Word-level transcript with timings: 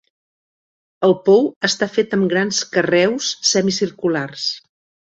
El 1.07 1.13
pou 1.27 1.45
està 1.69 1.89
fet 1.97 2.17
amb 2.19 2.33
grans 2.33 2.65
carreus 2.79 3.31
semicirculars. 3.55 4.53